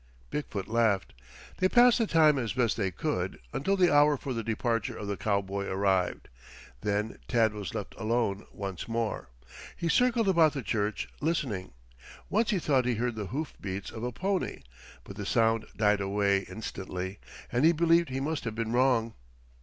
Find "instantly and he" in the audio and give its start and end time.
16.49-17.71